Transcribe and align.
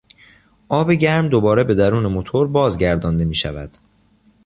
آب 0.69 0.91
گرم 0.91 1.27
دوباره 1.27 1.63
به 1.63 1.75
درون 1.75 2.05
موتور 2.07 2.47
بازگردانده 2.47 3.25
میشود. 3.25 3.77